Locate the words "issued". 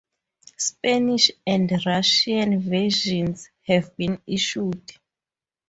4.25-4.93